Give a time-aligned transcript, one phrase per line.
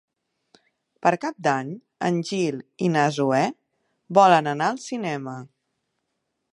[1.07, 1.69] Per Cap d'Any
[2.09, 2.57] en Gil
[2.87, 3.45] i na Zoè
[4.21, 5.41] volen anar al cinema.